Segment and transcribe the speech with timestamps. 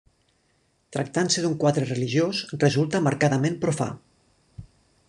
[0.95, 3.93] Tractant-se d'un quadre religiós, resulta marcadament profà.